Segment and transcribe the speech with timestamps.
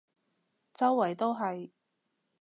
[0.73, 1.69] 周圍都係